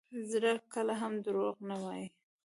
زړه 0.31 0.51
کله 0.73 0.93
هم 1.01 1.13
دروغ 1.25 1.55
نه 1.69 1.75
وایي. 1.83 2.07